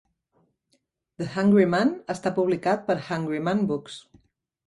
[1.21, 3.99] "The Hungry Man" està publicat per Hungry Man Books.